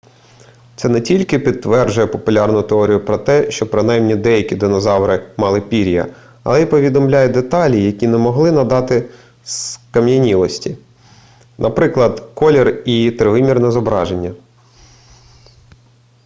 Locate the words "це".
0.75-0.89